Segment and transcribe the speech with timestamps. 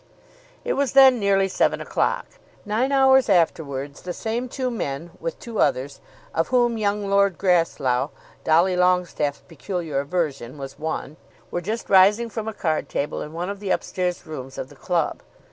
[0.65, 2.25] It was then nearly seven o'clock.
[2.65, 6.01] Nine hours afterwards the same two men, with two others,
[6.33, 8.09] of whom young Lord Grasslough,
[8.43, 11.17] Dolly Longestaffe's peculiar aversion, was one,
[11.51, 14.69] were just rising from a card table in one of the up stairs rooms of
[14.69, 15.21] the club.